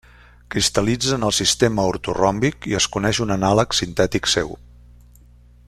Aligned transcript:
Cristal·litza 0.53 1.11
en 1.17 1.25
el 1.27 1.35
sistema 1.39 1.85
ortoròmbic 1.91 2.67
i 2.71 2.75
es 2.81 2.89
coneix 2.97 3.21
un 3.27 3.35
anàleg 3.37 3.79
sintètic 3.81 4.35
seu. 4.37 4.55